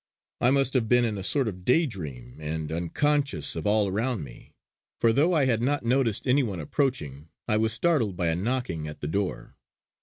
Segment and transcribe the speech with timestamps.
[0.39, 4.23] I must have been in a sort of day dream and unconscious of all around
[4.23, 4.55] me;
[4.99, 8.87] for, though I had not noticed any one approaching, I was startled by a knocking
[8.87, 9.57] at the door.